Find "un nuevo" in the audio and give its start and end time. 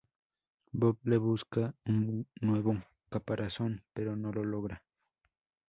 1.85-2.73